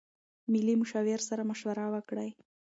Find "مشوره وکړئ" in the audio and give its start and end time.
1.49-2.29